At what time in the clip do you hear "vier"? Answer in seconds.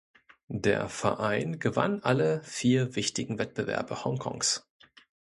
2.43-2.95